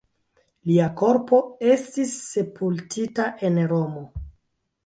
[0.69, 1.41] Lia korpo
[1.73, 4.07] estis sepultita en Romo.